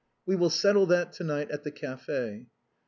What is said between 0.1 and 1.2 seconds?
"We will settle that